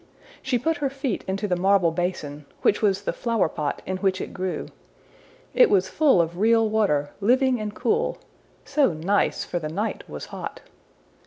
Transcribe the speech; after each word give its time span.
She 0.41 0.57
put 0.57 0.77
her 0.77 0.89
feet 0.89 1.23
into 1.27 1.47
the 1.47 1.55
marble 1.55 1.91
basin, 1.91 2.47
which 2.63 2.81
was 2.81 3.03
the 3.03 3.13
flowerpot 3.13 3.83
in 3.85 3.97
which 3.97 4.19
it 4.19 4.33
grew. 4.33 4.67
It 5.53 5.69
was 5.69 5.89
full 5.89 6.19
of 6.19 6.39
real 6.39 6.67
water, 6.67 7.11
living 7.21 7.59
and 7.59 7.75
cool 7.75 8.17
so 8.65 8.93
nice, 8.93 9.43
for 9.45 9.59
the 9.59 9.69
night 9.69 10.03
was 10.09 10.25
hot! 10.33 10.61